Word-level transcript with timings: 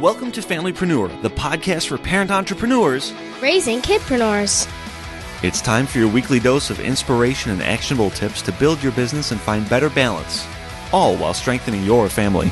Welcome 0.00 0.32
to 0.32 0.40
Familypreneur, 0.40 1.20
the 1.20 1.28
podcast 1.28 1.88
for 1.88 1.98
parent 1.98 2.30
entrepreneurs 2.30 3.12
raising 3.42 3.82
kidpreneurs. 3.82 4.66
It's 5.44 5.60
time 5.60 5.86
for 5.86 5.98
your 5.98 6.08
weekly 6.08 6.40
dose 6.40 6.70
of 6.70 6.80
inspiration 6.80 7.52
and 7.52 7.60
actionable 7.60 8.08
tips 8.08 8.40
to 8.42 8.52
build 8.52 8.82
your 8.82 8.92
business 8.92 9.30
and 9.30 9.38
find 9.38 9.68
better 9.68 9.90
balance, 9.90 10.46
all 10.90 11.18
while 11.18 11.34
strengthening 11.34 11.84
your 11.84 12.08
family. 12.08 12.50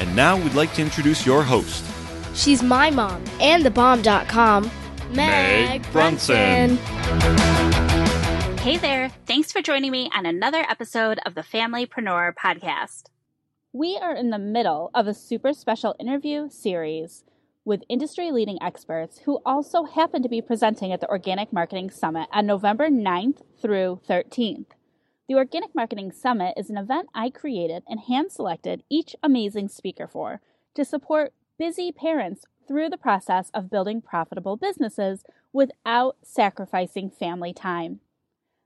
And 0.00 0.16
now 0.16 0.36
we'd 0.36 0.54
like 0.54 0.74
to 0.74 0.82
introduce 0.82 1.24
your 1.24 1.44
host. 1.44 1.84
She's 2.34 2.60
my 2.60 2.90
mom 2.90 3.22
and 3.40 3.64
thebomb.com, 3.64 4.68
Meg 5.12 5.92
Brunson. 5.92 6.76
Hey 8.58 8.78
there. 8.78 9.10
Thanks 9.26 9.52
for 9.52 9.62
joining 9.62 9.92
me 9.92 10.10
on 10.12 10.26
another 10.26 10.66
episode 10.68 11.20
of 11.24 11.36
the 11.36 11.42
Familypreneur 11.42 12.34
podcast. 12.34 13.13
We 13.76 13.98
are 14.00 14.14
in 14.14 14.30
the 14.30 14.38
middle 14.38 14.92
of 14.94 15.08
a 15.08 15.12
super 15.12 15.52
special 15.52 15.96
interview 15.98 16.48
series 16.48 17.24
with 17.64 17.82
industry 17.88 18.30
leading 18.30 18.62
experts 18.62 19.22
who 19.24 19.40
also 19.44 19.82
happen 19.82 20.22
to 20.22 20.28
be 20.28 20.40
presenting 20.40 20.92
at 20.92 21.00
the 21.00 21.08
Organic 21.08 21.52
Marketing 21.52 21.90
Summit 21.90 22.28
on 22.32 22.46
November 22.46 22.88
9th 22.88 23.42
through 23.60 24.00
13th. 24.08 24.66
The 25.28 25.34
Organic 25.34 25.74
Marketing 25.74 26.12
Summit 26.12 26.54
is 26.56 26.70
an 26.70 26.78
event 26.78 27.08
I 27.16 27.30
created 27.30 27.82
and 27.88 27.98
hand 27.98 28.30
selected 28.30 28.84
each 28.88 29.16
amazing 29.24 29.70
speaker 29.70 30.06
for 30.06 30.40
to 30.76 30.84
support 30.84 31.32
busy 31.58 31.90
parents 31.90 32.44
through 32.68 32.90
the 32.90 32.96
process 32.96 33.50
of 33.52 33.70
building 33.70 34.00
profitable 34.00 34.56
businesses 34.56 35.24
without 35.52 36.16
sacrificing 36.22 37.10
family 37.10 37.52
time. 37.52 37.98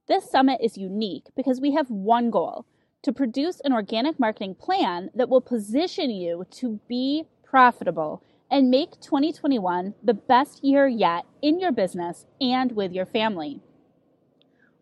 This 0.07 0.31
summit 0.31 0.61
is 0.63 0.77
unique 0.77 1.29
because 1.35 1.63
we 1.63 1.73
have 1.73 1.89
one 1.89 2.31
goal 2.31 2.67
to 3.03 3.13
produce 3.13 3.61
an 3.61 3.73
organic 3.73 4.19
marketing 4.19 4.55
plan 4.55 5.11
that 5.15 5.29
will 5.29 5.41
position 5.41 6.11
you 6.11 6.45
to 6.51 6.81
be 6.89 7.25
profitable 7.45 8.23
and 8.51 8.71
make 8.71 9.01
2021 9.01 9.95
the 10.03 10.15
best 10.15 10.65
year 10.65 10.87
yet 10.87 11.25
in 11.43 11.61
your 11.61 11.73
business 11.73 12.27
and 12.41 12.73
with 12.73 12.93
your 12.93 13.07
family. 13.07 13.61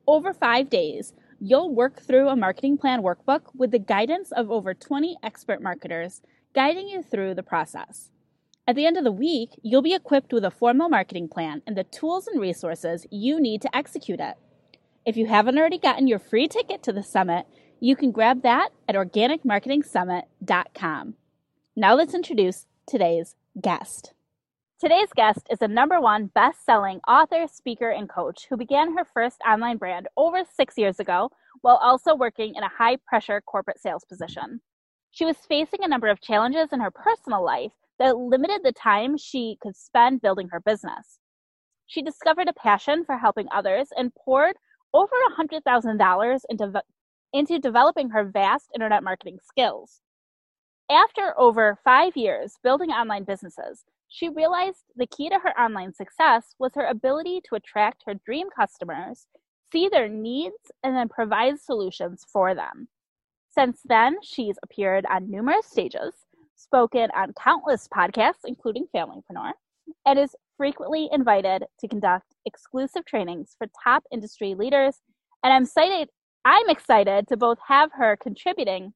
Over 0.06 0.32
five 0.32 0.70
days, 0.70 1.12
you'll 1.40 1.74
work 1.74 2.00
through 2.00 2.28
a 2.28 2.36
marketing 2.36 2.78
plan 2.78 3.02
workbook 3.02 3.42
with 3.54 3.72
the 3.72 3.78
guidance 3.78 4.32
of 4.32 4.50
over 4.50 4.72
20 4.72 5.16
expert 5.22 5.60
marketers 5.60 6.22
guiding 6.54 6.88
you 6.88 7.02
through 7.02 7.34
the 7.34 7.42
process. 7.42 8.10
At 8.68 8.74
the 8.74 8.86
end 8.86 8.96
of 8.96 9.04
the 9.04 9.12
week, 9.12 9.50
you'll 9.62 9.82
be 9.82 9.94
equipped 9.94 10.32
with 10.32 10.44
a 10.44 10.50
formal 10.50 10.88
marketing 10.88 11.28
plan 11.28 11.62
and 11.66 11.76
the 11.76 11.84
tools 11.84 12.26
and 12.26 12.40
resources 12.40 13.06
you 13.10 13.40
need 13.40 13.62
to 13.62 13.76
execute 13.76 14.20
it. 14.20 14.36
If 15.04 15.16
you 15.16 15.26
haven't 15.26 15.58
already 15.58 15.78
gotten 15.78 16.08
your 16.08 16.18
free 16.18 16.48
ticket 16.48 16.82
to 16.84 16.92
the 16.92 17.02
summit, 17.02 17.46
you 17.80 17.96
can 17.96 18.10
grab 18.10 18.42
that 18.42 18.70
at 18.88 18.94
organicmarketingsummit.com. 18.94 21.14
Now 21.76 21.94
let's 21.94 22.14
introduce 22.14 22.66
today's 22.86 23.36
guest. 23.60 24.12
Today's 24.78 25.08
guest 25.14 25.46
is 25.50 25.62
a 25.62 25.68
number 25.68 26.00
one 26.00 26.26
best 26.26 26.64
selling 26.64 27.00
author, 27.08 27.46
speaker, 27.50 27.90
and 27.90 28.08
coach 28.08 28.46
who 28.48 28.56
began 28.56 28.96
her 28.96 29.04
first 29.04 29.40
online 29.48 29.78
brand 29.78 30.06
over 30.16 30.42
six 30.54 30.76
years 30.76 31.00
ago 31.00 31.30
while 31.62 31.76
also 31.76 32.14
working 32.14 32.54
in 32.54 32.62
a 32.62 32.68
high 32.68 32.96
pressure 33.06 33.40
corporate 33.40 33.80
sales 33.80 34.04
position. 34.04 34.60
She 35.12 35.24
was 35.24 35.36
facing 35.48 35.82
a 35.82 35.88
number 35.88 36.08
of 36.08 36.20
challenges 36.20 36.68
in 36.72 36.80
her 36.80 36.90
personal 36.90 37.42
life 37.42 37.72
that 37.98 38.18
limited 38.18 38.60
the 38.62 38.72
time 38.72 39.16
she 39.16 39.56
could 39.62 39.76
spend 39.76 40.20
building 40.20 40.50
her 40.50 40.60
business. 40.60 41.18
She 41.86 42.02
discovered 42.02 42.48
a 42.48 42.52
passion 42.52 43.04
for 43.04 43.16
helping 43.16 43.46
others 43.54 43.88
and 43.96 44.14
poured 44.14 44.56
over 44.92 45.14
$100,000 45.38 46.40
into 46.50 46.82
into 47.32 47.58
developing 47.58 48.10
her 48.10 48.24
vast 48.24 48.70
internet 48.74 49.02
marketing 49.02 49.38
skills. 49.42 50.00
After 50.90 51.38
over 51.38 51.78
five 51.82 52.16
years 52.16 52.54
building 52.62 52.90
online 52.90 53.24
businesses, 53.24 53.84
she 54.08 54.28
realized 54.28 54.84
the 54.94 55.06
key 55.06 55.28
to 55.28 55.38
her 55.38 55.58
online 55.60 55.92
success 55.92 56.54
was 56.58 56.72
her 56.74 56.86
ability 56.86 57.40
to 57.48 57.56
attract 57.56 58.04
her 58.06 58.14
dream 58.24 58.46
customers, 58.56 59.26
see 59.72 59.88
their 59.88 60.08
needs, 60.08 60.70
and 60.84 60.96
then 60.96 61.08
provide 61.08 61.58
solutions 61.58 62.24
for 62.32 62.54
them. 62.54 62.88
Since 63.50 63.80
then, 63.84 64.16
she's 64.22 64.58
appeared 64.62 65.06
on 65.10 65.30
numerous 65.30 65.66
stages, 65.66 66.14
spoken 66.54 67.10
on 67.16 67.32
countless 67.42 67.88
podcasts, 67.88 68.44
including 68.44 68.86
Familypreneur, 68.94 69.52
and 70.04 70.18
is 70.18 70.36
frequently 70.56 71.08
invited 71.12 71.64
to 71.80 71.88
conduct 71.88 72.34
exclusive 72.44 73.04
trainings 73.04 73.54
for 73.58 73.66
top 73.82 74.04
industry 74.12 74.54
leaders. 74.54 74.96
And 75.42 75.52
I'm 75.52 75.64
excited, 75.64 76.10
I'm 76.46 76.70
excited 76.70 77.26
to 77.26 77.36
both 77.36 77.58
have 77.66 77.90
her 77.94 78.16
contributing 78.22 78.92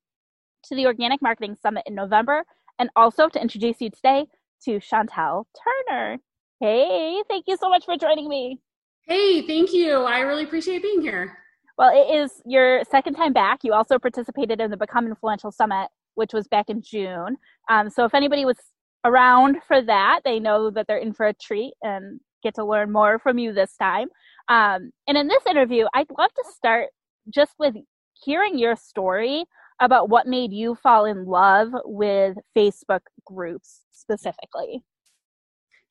to 0.66 0.76
the 0.76 0.86
Organic 0.86 1.20
Marketing 1.20 1.56
Summit 1.60 1.82
in 1.84 1.96
November 1.96 2.44
and 2.78 2.90
also 2.94 3.28
to 3.28 3.42
introduce 3.42 3.80
you 3.80 3.90
today 3.90 4.26
to 4.66 4.78
Chantel 4.78 5.46
Turner. 5.88 6.18
Hey, 6.60 7.20
thank 7.28 7.46
you 7.48 7.56
so 7.56 7.68
much 7.68 7.86
for 7.86 7.96
joining 7.96 8.28
me. 8.28 8.60
Hey, 9.04 9.44
thank 9.48 9.72
you. 9.72 9.94
I 10.02 10.20
really 10.20 10.44
appreciate 10.44 10.80
being 10.80 11.02
here. 11.02 11.38
Well, 11.76 11.90
it 11.92 12.14
is 12.14 12.40
your 12.46 12.84
second 12.88 13.14
time 13.14 13.32
back. 13.32 13.64
You 13.64 13.72
also 13.72 13.98
participated 13.98 14.60
in 14.60 14.70
the 14.70 14.76
Become 14.76 15.08
Influential 15.08 15.50
Summit, 15.50 15.88
which 16.14 16.32
was 16.32 16.46
back 16.46 16.66
in 16.68 16.80
June. 16.80 17.36
Um, 17.68 17.90
so 17.90 18.04
if 18.04 18.14
anybody 18.14 18.44
was 18.44 18.58
around 19.04 19.56
for 19.66 19.82
that, 19.82 20.20
they 20.24 20.38
know 20.38 20.70
that 20.70 20.86
they're 20.86 20.98
in 20.98 21.12
for 21.12 21.26
a 21.26 21.34
treat 21.34 21.72
and 21.82 22.20
get 22.44 22.54
to 22.54 22.64
learn 22.64 22.92
more 22.92 23.18
from 23.18 23.38
you 23.38 23.52
this 23.52 23.74
time. 23.76 24.06
Um, 24.48 24.92
and 25.08 25.18
in 25.18 25.26
this 25.26 25.42
interview, 25.50 25.86
I'd 25.94 26.06
love 26.16 26.32
to 26.32 26.44
start 26.54 26.90
just 27.30 27.52
with 27.58 27.74
hearing 28.12 28.58
your 28.58 28.76
story 28.76 29.44
about 29.80 30.10
what 30.10 30.26
made 30.26 30.52
you 30.52 30.74
fall 30.74 31.06
in 31.06 31.24
love 31.24 31.68
with 31.84 32.36
Facebook 32.56 33.00
groups 33.24 33.80
specifically. 33.92 34.82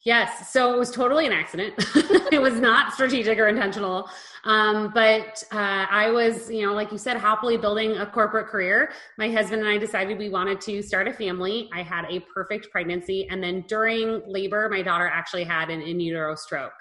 Yes, 0.06 0.54
so 0.54 0.74
it 0.74 0.78
was 0.80 0.92
totally 0.92 1.26
an 1.26 1.34
accident. 1.34 1.74
it 2.32 2.42
was 2.42 2.54
not 2.54 2.94
strategic 2.94 3.38
or 3.38 3.50
intentional. 3.50 4.10
Um, 4.46 4.92
but 4.94 5.44
uh, 5.52 5.88
I 5.90 6.10
was, 6.10 6.50
you 6.50 6.66
know, 6.66 6.74
like 6.74 6.94
you 6.94 6.98
said, 6.98 7.18
happily 7.18 7.58
building 7.58 7.98
a 7.98 8.06
corporate 8.06 8.48
career. 8.48 8.92
My 9.18 9.30
husband 9.30 9.62
and 9.62 9.70
I 9.70 9.78
decided 9.78 10.18
we 10.18 10.30
wanted 10.30 10.62
to 10.62 10.82
start 10.82 11.10
a 11.10 11.14
family. 11.14 11.70
I 11.74 11.84
had 11.84 12.06
a 12.10 12.22
perfect 12.34 12.72
pregnancy. 12.72 13.28
And 13.30 13.44
then 13.44 13.66
during 13.68 14.22
labor, 14.26 14.70
my 14.70 14.82
daughter 14.82 15.08
actually 15.08 15.44
had 15.44 15.70
an 15.70 15.82
in 15.82 16.00
utero 16.00 16.34
stroke. 16.36 16.72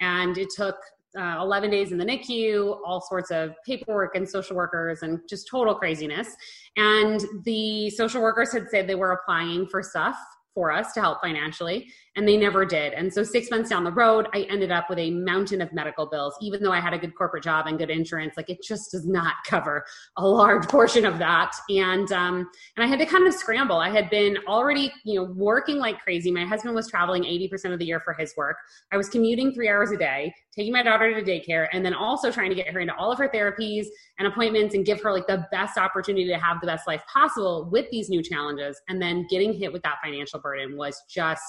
And 0.00 0.36
it 0.36 0.50
took 0.54 0.76
uh, 1.18 1.38
11 1.40 1.70
days 1.70 1.92
in 1.92 1.98
the 1.98 2.04
NICU, 2.04 2.78
all 2.84 3.00
sorts 3.00 3.30
of 3.30 3.52
paperwork 3.66 4.14
and 4.14 4.28
social 4.28 4.56
workers, 4.56 5.02
and 5.02 5.20
just 5.28 5.48
total 5.48 5.74
craziness. 5.74 6.28
And 6.76 7.24
the 7.44 7.90
social 7.90 8.20
workers 8.20 8.52
had 8.52 8.68
said 8.70 8.86
they 8.86 8.94
were 8.94 9.12
applying 9.12 9.66
for 9.66 9.82
stuff 9.82 10.16
for 10.58 10.72
us 10.72 10.92
to 10.92 11.00
help 11.00 11.20
financially 11.22 11.86
and 12.16 12.26
they 12.26 12.36
never 12.36 12.64
did. 12.64 12.92
And 12.94 13.14
so 13.14 13.22
six 13.22 13.48
months 13.48 13.70
down 13.70 13.84
the 13.84 13.92
road 13.92 14.26
i 14.34 14.40
ended 14.50 14.72
up 14.72 14.90
with 14.90 14.98
a 14.98 15.12
mountain 15.12 15.60
of 15.60 15.72
medical 15.72 16.04
bills 16.06 16.34
even 16.42 16.60
though 16.64 16.72
i 16.72 16.80
had 16.80 16.92
a 16.92 16.98
good 16.98 17.14
corporate 17.14 17.44
job 17.44 17.68
and 17.68 17.78
good 17.78 17.90
insurance 17.90 18.34
like 18.36 18.50
it 18.50 18.60
just 18.60 18.90
does 18.90 19.06
not 19.06 19.34
cover 19.46 19.84
a 20.16 20.26
large 20.26 20.66
portion 20.66 21.06
of 21.06 21.18
that. 21.18 21.52
And 21.68 22.10
um, 22.10 22.50
and 22.76 22.84
i 22.84 22.86
had 22.86 22.98
to 22.98 23.06
kind 23.06 23.24
of 23.28 23.34
scramble. 23.34 23.76
I 23.78 23.90
had 23.90 24.10
been 24.10 24.36
already 24.48 24.92
you 25.04 25.14
know 25.14 25.32
working 25.32 25.76
like 25.76 26.00
crazy. 26.00 26.32
My 26.32 26.44
husband 26.44 26.74
was 26.74 26.88
traveling 26.88 27.22
80% 27.22 27.72
of 27.72 27.78
the 27.78 27.86
year 27.86 28.00
for 28.00 28.14
his 28.14 28.34
work. 28.36 28.56
I 28.90 28.96
was 28.96 29.08
commuting 29.08 29.52
three 29.52 29.68
hours 29.68 29.92
a 29.92 29.96
day 29.96 30.32
taking 30.58 30.72
my 30.72 30.82
daughter 30.82 31.14
to 31.14 31.22
daycare 31.24 31.68
and 31.72 31.86
then 31.86 31.94
also 31.94 32.32
trying 32.32 32.48
to 32.50 32.56
get 32.56 32.68
her 32.68 32.80
into 32.80 32.94
all 32.96 33.12
of 33.12 33.18
her 33.18 33.28
therapies 33.28 33.86
and 34.18 34.26
appointments 34.26 34.74
and 34.74 34.84
give 34.84 35.00
her 35.00 35.12
like 35.12 35.26
the 35.28 35.46
best 35.52 35.78
opportunity 35.78 36.26
to 36.26 36.36
have 36.36 36.60
the 36.60 36.66
best 36.66 36.84
life 36.88 37.00
possible 37.12 37.68
with 37.70 37.86
these 37.92 38.08
new 38.08 38.20
challenges 38.20 38.80
and 38.88 39.00
then 39.00 39.24
getting 39.30 39.52
hit 39.52 39.72
with 39.72 39.82
that 39.84 39.98
financial 40.02 40.40
burden 40.48 40.76
was 40.76 41.02
just 41.08 41.42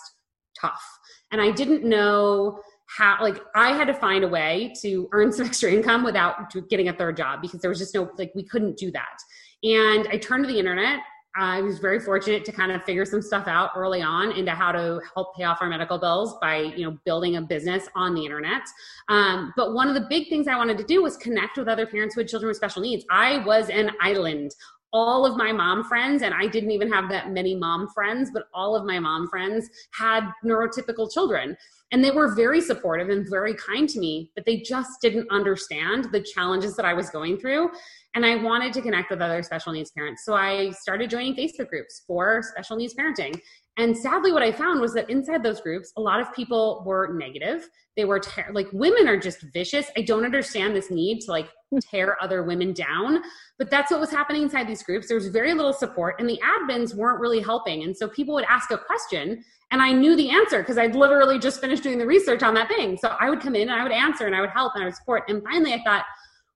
tough. 0.60 0.84
And 1.32 1.42
I 1.42 1.52
didn't 1.52 1.84
know 1.84 2.60
how, 2.98 3.18
like, 3.22 3.40
I 3.56 3.70
had 3.70 3.86
to 3.86 3.94
find 3.94 4.24
a 4.24 4.28
way 4.28 4.74
to 4.82 5.08
earn 5.12 5.32
some 5.32 5.46
extra 5.46 5.72
income 5.72 6.04
without 6.04 6.54
getting 6.70 6.90
a 6.90 6.94
third 6.94 7.18
job 7.18 7.42
because 7.42 7.62
there 7.62 7.70
was 7.70 7.80
just 7.80 7.94
no, 7.94 8.10
like, 8.18 8.32
we 8.36 8.44
couldn't 8.44 8.78
do 8.78 8.92
that. 8.92 9.18
And 9.64 10.08
I 10.08 10.18
turned 10.18 10.46
to 10.46 10.52
the 10.52 10.58
internet. 10.58 11.00
I 11.36 11.62
was 11.62 11.78
very 11.78 12.00
fortunate 12.00 12.44
to 12.46 12.52
kind 12.52 12.72
of 12.72 12.84
figure 12.84 13.06
some 13.06 13.22
stuff 13.22 13.48
out 13.48 13.70
early 13.76 14.02
on 14.02 14.32
into 14.32 14.52
how 14.52 14.72
to 14.72 15.00
help 15.14 15.36
pay 15.38 15.44
off 15.44 15.60
our 15.62 15.70
medical 15.70 16.00
bills 16.00 16.36
by, 16.42 16.58
you 16.58 16.84
know, 16.90 16.98
building 17.06 17.36
a 17.36 17.42
business 17.42 17.88
on 17.96 18.16
the 18.16 18.26
internet. 18.26 18.64
Um, 19.10 19.54
but 19.56 19.74
one 19.74 19.88
of 19.88 19.94
the 19.94 20.08
big 20.10 20.28
things 20.28 20.48
I 20.48 20.58
wanted 20.58 20.80
to 20.80 20.84
do 20.84 21.04
was 21.04 21.18
connect 21.18 21.58
with 21.58 21.68
other 21.68 21.86
parents 21.86 22.16
who 22.16 22.22
had 22.22 22.28
children 22.28 22.48
with 22.48 22.58
special 22.58 22.82
needs. 22.82 23.06
I 23.12 23.46
was 23.46 23.70
an 23.70 23.92
island 24.02 24.56
all 24.92 25.26
of 25.26 25.38
my 25.38 25.52
mom 25.52 25.84
friends, 25.84 26.24
and 26.24 26.34
I 26.34 26.48
didn't 26.48 26.72
even 26.72 26.92
have 26.92 27.10
that 27.10 27.32
many 27.32 27.56
mom 27.56 27.88
friends, 27.94 28.32
but 28.34 28.46
all 28.54 28.76
of 28.76 28.86
my 28.86 29.00
mom 29.00 29.28
friends 29.28 29.70
had 29.94 30.30
neurotypical 30.44 31.12
children. 31.12 31.56
And 31.92 32.04
they 32.04 32.12
were 32.12 32.36
very 32.36 32.62
supportive 32.62 33.10
and 33.10 33.28
very 33.30 33.56
kind 33.56 33.90
to 33.90 34.00
me, 34.00 34.32
but 34.36 34.46
they 34.46 34.58
just 34.58 35.02
didn't 35.02 35.28
understand 35.32 36.10
the 36.12 36.22
challenges 36.22 36.76
that 36.76 36.86
I 36.86 36.94
was 36.94 37.10
going 37.10 37.38
through. 37.38 37.72
And 38.16 38.26
I 38.26 38.36
wanted 38.36 38.74
to 38.74 38.82
connect 38.82 39.10
with 39.10 39.22
other 39.22 39.42
special 39.44 39.74
needs 39.74 39.92
parents. 39.92 40.24
So 40.24 40.34
I 40.34 40.72
started 40.72 41.10
joining 41.10 41.36
Facebook 41.36 41.70
groups 41.70 42.04
for 42.06 42.44
special 42.44 42.78
needs 42.78 42.94
parenting. 42.94 43.40
And 43.80 43.98
sadly, 43.98 44.34
what 44.34 44.44
I 44.44 44.52
found 44.52 44.82
was 44.82 44.94
that 44.96 45.10
inside 45.10 45.42
those 45.42 45.62
groups, 45.62 45.94
a 45.96 46.02
lot 46.02 46.20
of 46.20 46.34
people 46.34 46.84
were 46.86 47.14
negative. 47.14 47.70
They 47.96 48.04
were 48.04 48.20
ter- 48.20 48.52
like, 48.52 48.68
women 48.74 49.08
are 49.08 49.18
just 49.18 49.42
vicious. 49.54 49.88
I 49.96 50.02
don't 50.02 50.26
understand 50.26 50.76
this 50.76 50.92
need 50.92 51.22
to 51.22 51.32
like 51.32 51.48
hmm. 51.72 51.78
tear 51.80 52.22
other 52.22 52.44
women 52.44 52.74
down. 52.74 53.22
But 53.58 53.72
that's 53.72 53.90
what 53.90 54.02
was 54.02 54.12
happening 54.12 54.44
inside 54.44 54.68
these 54.68 54.84
groups. 54.84 55.08
There 55.08 55.16
was 55.16 55.30
very 55.30 55.54
little 55.54 55.72
support, 55.72 56.20
and 56.20 56.30
the 56.30 56.42
admins 56.44 56.94
weren't 56.94 57.22
really 57.22 57.40
helping. 57.40 57.84
And 57.84 57.96
so 57.96 58.10
people 58.10 58.36
would 58.36 58.44
ask 58.50 58.70
a 58.70 58.78
question, 58.78 59.46
and 59.72 59.82
I 59.82 59.94
knew 59.94 60.18
the 60.18 60.30
answer 60.30 60.60
because 60.60 60.78
I'd 60.78 60.96
literally 60.96 61.40
just 61.40 61.62
finished 61.62 61.84
doing 61.84 62.00
the 62.00 62.06
research 62.06 62.44
on 62.44 62.54
that 62.56 62.68
thing. 62.68 62.98
So 62.98 63.16
I 63.18 63.30
would 63.30 63.40
come 63.40 63.56
in 63.56 63.70
and 63.70 63.80
I 63.80 63.84
would 63.84 63.94
answer 63.94 64.26
and 64.26 64.36
I 64.36 64.42
would 64.42 64.50
help 64.50 64.74
and 64.76 64.84
I 64.84 64.88
would 64.88 64.96
support. 64.96 65.24
And 65.30 65.42
finally, 65.44 65.74
I 65.74 65.82
thought, 65.86 66.04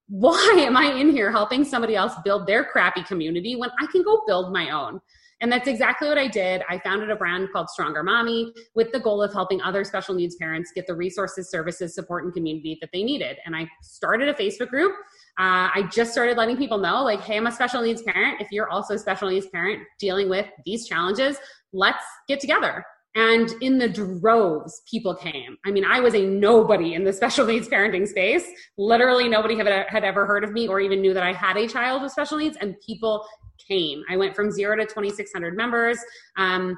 why 0.10 0.56
am 0.58 0.76
I 0.76 0.92
in 0.92 1.12
here 1.12 1.32
helping 1.32 1.64
somebody 1.64 1.96
else 1.96 2.14
build 2.26 2.48
their 2.48 2.66
crappy 2.66 3.04
community 3.04 3.56
when 3.56 3.70
I 3.80 3.86
can 3.92 4.04
go 4.04 4.24
build 4.28 4.52
my 4.52 4.72
own? 4.72 5.00
And 5.44 5.52
that's 5.52 5.68
exactly 5.68 6.08
what 6.08 6.18
I 6.18 6.28
did. 6.28 6.62
I 6.70 6.80
founded 6.80 7.12
a 7.12 7.18
brand 7.18 7.50
called 7.52 7.70
Stronger 7.70 8.02
Mommy 8.02 8.54
with 8.76 8.94
the 8.94 9.00
goal 9.02 9.22
of 9.22 9.34
helping 9.34 9.62
other 9.62 9.84
special 9.84 10.16
needs 10.16 10.38
parents 10.38 10.72
get 10.74 10.88
the 10.88 10.96
resources, 10.96 11.52
services, 11.52 11.94
support, 11.94 12.24
and 12.24 12.34
community 12.34 12.78
that 12.80 12.92
they 12.94 13.04
needed. 13.04 13.36
And 13.46 13.54
I 13.54 13.68
started 13.82 14.30
a 14.30 14.34
Facebook 14.34 14.70
group. 14.70 14.94
Uh, 15.38 15.68
I 15.76 15.90
just 15.92 16.14
started 16.14 16.38
letting 16.38 16.56
people 16.56 16.78
know, 16.78 17.04
like, 17.04 17.20
hey, 17.20 17.36
I'm 17.36 17.48
a 17.48 17.52
special 17.52 17.82
needs 17.82 18.02
parent. 18.04 18.40
If 18.40 18.54
you're 18.54 18.70
also 18.70 18.94
a 18.94 18.98
special 18.98 19.30
needs 19.30 19.48
parent 19.48 19.82
dealing 20.00 20.30
with 20.30 20.46
these 20.66 20.88
challenges, 20.88 21.36
let's 21.74 22.06
get 22.30 22.40
together. 22.40 22.86
And 23.16 23.54
in 23.62 23.78
the 23.78 23.88
droves, 23.88 24.82
people 24.90 25.16
came. 25.16 25.56
I 25.66 25.72
mean, 25.72 25.86
I 25.86 26.00
was 26.00 26.16
a 26.16 26.26
nobody 26.26 26.96
in 26.96 27.04
the 27.04 27.14
special 27.14 27.46
needs 27.46 27.68
parenting 27.68 28.08
space. 28.08 28.46
Literally, 28.78 29.30
nobody 29.30 29.56
had, 29.56 30.04
ever 30.04 30.26
heard 30.26 30.44
of 30.44 30.52
me 30.52 30.68
or 30.68 30.80
even 30.80 31.02
knew 31.02 31.14
that 31.14 31.24
I 31.24 31.32
had 31.32 31.56
a 31.58 31.68
child 31.68 32.02
with 32.02 32.12
special 32.12 32.40
needs, 32.40 32.58
and 32.60 32.76
people 32.86 33.26
came. 33.68 34.02
I 34.10 34.18
went 34.18 34.36
from 34.36 34.50
zero 34.52 34.76
to 34.76 34.86
2,600 34.86 35.56
members. 35.56 36.00
Um, 36.38 36.76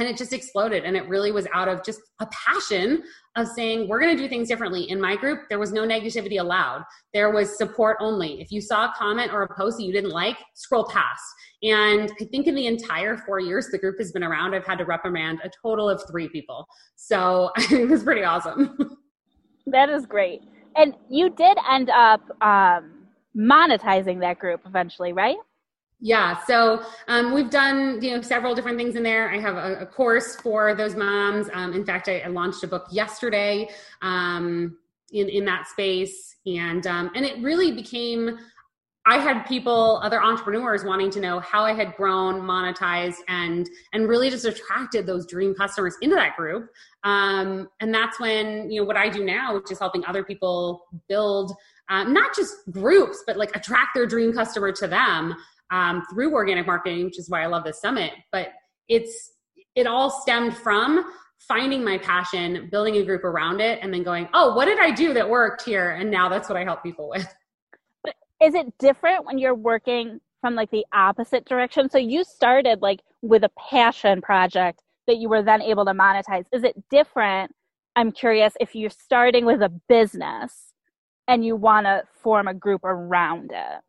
and 0.00 0.08
it 0.08 0.16
just 0.16 0.32
exploded. 0.32 0.84
And 0.84 0.96
it 0.96 1.06
really 1.08 1.30
was 1.30 1.46
out 1.52 1.68
of 1.68 1.84
just 1.84 2.00
a 2.20 2.26
passion 2.32 3.02
of 3.36 3.46
saying, 3.46 3.88
we're 3.88 4.00
going 4.00 4.16
to 4.16 4.20
do 4.20 4.28
things 4.28 4.48
differently. 4.48 4.90
In 4.90 5.00
my 5.00 5.16
group, 5.16 5.48
there 5.48 5.58
was 5.58 5.72
no 5.72 5.86
negativity 5.86 6.40
allowed. 6.40 6.84
There 7.14 7.30
was 7.30 7.56
support 7.56 7.96
only. 8.00 8.40
If 8.40 8.50
you 8.50 8.60
saw 8.60 8.86
a 8.86 8.94
comment 8.96 9.32
or 9.32 9.42
a 9.42 9.54
post 9.54 9.78
that 9.78 9.84
you 9.84 9.92
didn't 9.92 10.10
like, 10.10 10.36
scroll 10.54 10.84
past. 10.84 11.22
And 11.62 12.10
I 12.20 12.24
think 12.24 12.46
in 12.46 12.54
the 12.54 12.66
entire 12.66 13.16
four 13.18 13.38
years 13.38 13.68
the 13.70 13.78
group 13.78 13.98
has 13.98 14.10
been 14.10 14.24
around, 14.24 14.54
I've 14.54 14.66
had 14.66 14.78
to 14.78 14.84
reprimand 14.84 15.40
a 15.44 15.50
total 15.62 15.88
of 15.88 16.02
three 16.10 16.28
people. 16.28 16.66
So 16.96 17.50
it 17.56 17.88
was 17.88 18.02
pretty 18.02 18.24
awesome. 18.24 18.98
that 19.66 19.90
is 19.90 20.06
great. 20.06 20.42
And 20.76 20.94
you 21.08 21.30
did 21.30 21.56
end 21.70 21.90
up 21.90 22.22
um, 22.42 23.06
monetizing 23.36 24.20
that 24.20 24.38
group 24.38 24.62
eventually, 24.66 25.12
right? 25.12 25.36
Yeah, 26.00 26.42
so 26.46 26.82
um, 27.08 27.34
we've 27.34 27.50
done 27.50 28.00
you 28.00 28.16
know 28.16 28.22
several 28.22 28.54
different 28.54 28.78
things 28.78 28.96
in 28.96 29.02
there. 29.02 29.30
I 29.30 29.38
have 29.38 29.56
a, 29.56 29.80
a 29.82 29.86
course 29.86 30.36
for 30.36 30.74
those 30.74 30.96
moms. 30.96 31.48
Um, 31.52 31.74
in 31.74 31.84
fact, 31.84 32.08
I, 32.08 32.20
I, 32.20 32.28
launched 32.28 32.64
a 32.64 32.66
book 32.66 32.86
yesterday 32.90 33.68
um, 34.00 34.78
in 35.12 35.28
in 35.28 35.44
that 35.44 35.68
space, 35.68 36.36
and 36.46 36.86
um, 36.86 37.10
and 37.14 37.24
it 37.24 37.40
really 37.42 37.72
became. 37.72 38.38
I 39.06 39.16
had 39.16 39.44
people, 39.44 39.98
other 40.02 40.22
entrepreneurs, 40.22 40.84
wanting 40.84 41.10
to 41.12 41.20
know 41.20 41.40
how 41.40 41.64
I 41.64 41.72
had 41.72 41.94
grown, 41.96 42.40
monetized, 42.42 43.16
and 43.28 43.68
and 43.92 44.08
really 44.08 44.30
just 44.30 44.46
attracted 44.46 45.06
those 45.06 45.26
dream 45.26 45.54
customers 45.54 45.96
into 46.00 46.16
that 46.16 46.34
group. 46.34 46.70
Um, 47.04 47.68
and 47.80 47.92
that's 47.92 48.18
when 48.18 48.70
you 48.70 48.80
know 48.80 48.86
what 48.86 48.96
I 48.96 49.10
do 49.10 49.22
now, 49.22 49.54
which 49.54 49.70
is 49.70 49.78
helping 49.78 50.04
other 50.06 50.24
people 50.24 50.86
build 51.08 51.52
um, 51.90 52.14
not 52.14 52.34
just 52.34 52.54
groups, 52.70 53.22
but 53.26 53.36
like 53.36 53.54
attract 53.54 53.94
their 53.94 54.06
dream 54.06 54.32
customer 54.32 54.72
to 54.72 54.86
them 54.86 55.34
um, 55.70 56.02
through 56.12 56.32
organic 56.32 56.66
marketing, 56.66 57.04
which 57.04 57.18
is 57.18 57.30
why 57.30 57.42
I 57.42 57.46
love 57.46 57.64
this 57.64 57.80
summit. 57.80 58.12
But 58.32 58.48
it's 58.88 59.32
it 59.74 59.86
all 59.86 60.10
stemmed 60.10 60.56
from 60.56 61.04
finding 61.38 61.82
my 61.82 61.98
passion, 61.98 62.68
building 62.70 62.96
a 62.96 63.04
group 63.04 63.24
around 63.24 63.60
it, 63.60 63.78
and 63.82 63.92
then 63.92 64.02
going, 64.02 64.28
oh, 64.34 64.54
what 64.54 64.66
did 64.66 64.78
I 64.78 64.90
do 64.90 65.14
that 65.14 65.28
worked 65.28 65.62
here? 65.62 65.92
And 65.92 66.10
now 66.10 66.28
that's 66.28 66.48
what 66.48 66.58
I 66.58 66.64
help 66.64 66.82
people 66.82 67.08
with. 67.08 67.26
But 68.04 68.14
is 68.42 68.54
it 68.54 68.76
different 68.78 69.24
when 69.24 69.38
you're 69.38 69.54
working 69.54 70.20
from 70.40 70.54
like 70.54 70.70
the 70.70 70.84
opposite 70.92 71.44
direction? 71.46 71.88
So 71.90 71.98
you 71.98 72.24
started 72.24 72.82
like 72.82 73.00
with 73.22 73.44
a 73.44 73.50
passion 73.70 74.20
project 74.20 74.82
that 75.06 75.16
you 75.16 75.28
were 75.28 75.42
then 75.42 75.62
able 75.62 75.84
to 75.86 75.92
monetize. 75.92 76.44
Is 76.52 76.62
it 76.62 76.76
different? 76.90 77.54
I'm 77.96 78.12
curious 78.12 78.54
if 78.60 78.74
you're 78.74 78.90
starting 78.90 79.44
with 79.44 79.62
a 79.62 79.68
business 79.88 80.72
and 81.26 81.44
you 81.44 81.56
want 81.56 81.86
to 81.86 82.02
form 82.22 82.48
a 82.48 82.54
group 82.54 82.84
around 82.84 83.50
it. 83.52 83.80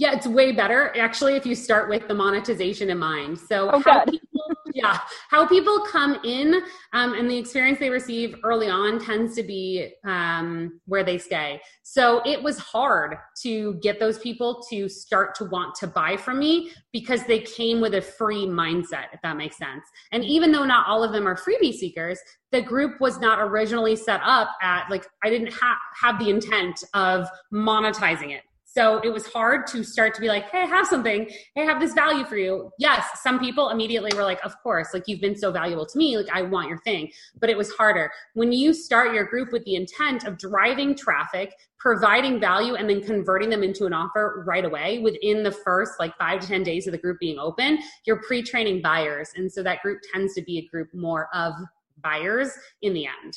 Yeah, 0.00 0.14
it's 0.14 0.26
way 0.26 0.52
better 0.52 0.98
actually 0.98 1.36
if 1.36 1.44
you 1.44 1.54
start 1.54 1.90
with 1.90 2.08
the 2.08 2.14
monetization 2.14 2.88
in 2.88 2.96
mind. 2.96 3.38
So 3.38 3.70
oh, 3.70 3.80
how 3.80 4.02
people, 4.06 4.40
yeah, 4.72 4.98
how 5.28 5.46
people 5.46 5.80
come 5.80 6.18
in 6.24 6.62
um, 6.94 7.12
and 7.12 7.30
the 7.30 7.36
experience 7.36 7.78
they 7.78 7.90
receive 7.90 8.34
early 8.42 8.70
on 8.70 8.98
tends 8.98 9.34
to 9.34 9.42
be 9.42 9.92
um, 10.06 10.80
where 10.86 11.04
they 11.04 11.18
stay. 11.18 11.60
So 11.82 12.22
it 12.24 12.42
was 12.42 12.58
hard 12.58 13.16
to 13.42 13.74
get 13.82 14.00
those 14.00 14.18
people 14.18 14.64
to 14.70 14.88
start 14.88 15.34
to 15.34 15.44
want 15.44 15.74
to 15.80 15.86
buy 15.86 16.16
from 16.16 16.38
me 16.38 16.70
because 16.94 17.26
they 17.26 17.40
came 17.40 17.82
with 17.82 17.94
a 17.94 18.00
free 18.00 18.46
mindset, 18.46 19.12
if 19.12 19.20
that 19.22 19.36
makes 19.36 19.58
sense. 19.58 19.84
And 20.12 20.24
even 20.24 20.50
though 20.50 20.64
not 20.64 20.86
all 20.88 21.04
of 21.04 21.12
them 21.12 21.28
are 21.28 21.36
freebie 21.36 21.74
seekers, 21.74 22.18
the 22.52 22.62
group 22.62 23.02
was 23.02 23.20
not 23.20 23.38
originally 23.38 23.96
set 23.96 24.22
up 24.24 24.48
at 24.62 24.88
like 24.88 25.04
I 25.22 25.28
didn't 25.28 25.52
ha- 25.52 25.78
have 26.00 26.18
the 26.18 26.30
intent 26.30 26.82
of 26.94 27.28
monetizing 27.52 28.30
it 28.30 28.44
so 28.72 29.00
it 29.00 29.12
was 29.12 29.26
hard 29.26 29.66
to 29.68 29.82
start 29.82 30.14
to 30.14 30.20
be 30.20 30.28
like, 30.28 30.48
hey, 30.48 30.62
I 30.62 30.66
have 30.66 30.86
something. 30.86 31.28
Hey, 31.56 31.62
I 31.62 31.64
have 31.64 31.80
this 31.80 31.92
value 31.92 32.24
for 32.24 32.36
you. 32.36 32.70
Yes, 32.78 33.04
some 33.20 33.40
people 33.40 33.70
immediately 33.70 34.12
were 34.14 34.22
like, 34.22 34.38
of 34.44 34.56
course, 34.62 34.94
like 34.94 35.02
you've 35.08 35.20
been 35.20 35.36
so 35.36 35.50
valuable 35.50 35.84
to 35.86 35.98
me. 35.98 36.16
Like 36.16 36.28
I 36.32 36.42
want 36.42 36.68
your 36.68 36.78
thing. 36.78 37.10
But 37.40 37.50
it 37.50 37.56
was 37.56 37.72
harder. 37.72 38.12
When 38.34 38.52
you 38.52 38.72
start 38.72 39.12
your 39.12 39.24
group 39.24 39.50
with 39.50 39.64
the 39.64 39.74
intent 39.74 40.24
of 40.24 40.38
driving 40.38 40.94
traffic, 40.94 41.52
providing 41.80 42.38
value, 42.38 42.76
and 42.76 42.88
then 42.88 43.02
converting 43.02 43.50
them 43.50 43.64
into 43.64 43.86
an 43.86 43.92
offer 43.92 44.44
right 44.46 44.64
away 44.64 45.00
within 45.00 45.42
the 45.42 45.50
first 45.50 45.94
like 45.98 46.16
five 46.16 46.38
to 46.40 46.46
10 46.46 46.62
days 46.62 46.86
of 46.86 46.92
the 46.92 46.98
group 46.98 47.18
being 47.18 47.40
open, 47.40 47.80
you're 48.06 48.22
pre 48.22 48.40
training 48.40 48.82
buyers. 48.82 49.32
And 49.34 49.50
so 49.50 49.64
that 49.64 49.82
group 49.82 49.98
tends 50.12 50.34
to 50.34 50.42
be 50.42 50.58
a 50.58 50.68
group 50.68 50.94
more 50.94 51.28
of 51.34 51.54
buyers 52.02 52.52
in 52.82 52.94
the 52.94 53.06
end. 53.06 53.36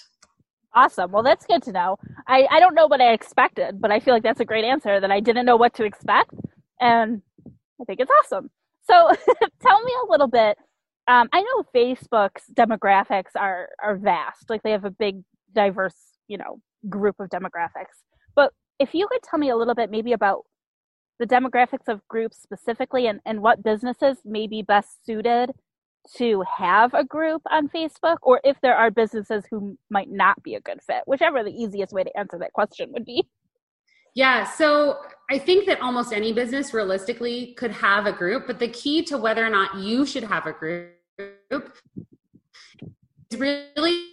Awesome. 0.76 1.12
Well, 1.12 1.24
that's 1.24 1.46
good 1.46 1.62
to 1.64 1.72
know. 1.72 1.98
I, 2.28 2.48
I 2.50 2.60
don't 2.60 2.74
know 2.74 2.88
what 2.88 3.02
I 3.02 3.14
expected, 3.14 3.80
but 3.80 3.92
I 3.92 4.00
feel 4.00 4.14
like 4.14 4.24
that's 4.24 4.40
a 4.40 4.46
great 4.46 4.66
answer 4.66 5.00
that 5.00 5.12
I 5.12 5.20
didn't 5.20 5.46
know 5.46 5.56
what 5.56 5.76
to 5.76 5.84
expect. 5.84 6.34
And 6.80 7.22
I 7.80 7.86
think 7.86 8.00
it's 8.00 8.12
awesome. 8.24 8.50
So 8.88 9.12
tell 9.62 9.84
me 9.84 9.94
a 10.04 10.12
little 10.12 10.28
bit. 10.28 10.58
Um, 11.08 11.30
I 11.32 11.42
know 11.42 11.64
Facebook's 11.76 12.44
demographics 12.54 13.36
are, 13.36 13.70
are 13.84 13.98
vast. 13.98 14.50
Like 14.50 14.64
they 14.64 14.72
have 14.72 14.86
a 14.86 14.92
big, 14.92 15.22
diverse, 15.54 15.96
you 16.28 16.38
know, 16.38 16.60
group 16.90 17.18
of 17.20 17.30
demographics. 17.30 18.02
But 18.36 18.52
if 18.80 18.96
you 18.96 19.08
could 19.12 19.22
tell 19.22 19.38
me 19.38 19.50
a 19.50 19.56
little 19.58 19.76
bit 19.76 19.92
maybe 19.92 20.14
about 20.14 20.44
the 21.20 21.28
demographics 21.28 21.88
of 21.88 22.02
groups 22.08 22.40
specifically 22.42 23.08
and, 23.08 23.20
and 23.26 23.42
what 23.42 23.64
businesses 23.64 24.18
may 24.26 24.48
be 24.48 24.64
best 24.64 25.06
suited 25.06 25.52
to 26.18 26.44
have 26.58 26.94
a 26.94 27.04
group 27.04 27.42
on 27.50 27.70
Facebook 27.70 28.18
or 28.22 28.42
if 28.44 28.58
there 28.62 28.76
are 28.76 28.92
businesses 28.92 29.46
who 29.50 29.78
might 29.90 30.12
not 30.12 30.42
be 30.44 30.56
a 30.56 30.62
good 30.62 30.82
fit, 30.82 31.04
whichever 31.06 31.44
the 31.44 31.52
easiest 31.52 31.94
way 31.94 32.04
to 32.04 32.18
answer 32.18 32.38
that 32.40 32.54
question 32.54 32.92
would 32.94 33.06
be. 33.06 33.26
Yeah, 34.16 34.44
so 34.44 34.98
I 35.32 35.40
think 35.40 35.66
that 35.66 35.82
almost 35.82 36.14
any 36.14 36.34
business 36.34 36.74
realistically 36.74 37.54
could 37.54 37.72
have 37.72 38.06
a 38.06 38.12
group, 38.12 38.46
but 38.46 38.60
the 38.60 38.68
key 38.68 39.02
to 39.06 39.18
whether 39.18 39.44
or 39.46 39.50
not 39.50 39.76
you 39.78 40.06
should 40.06 40.24
have 40.24 40.46
a 40.46 40.54
group 40.54 40.94
is 43.32 43.40
really 43.40 44.10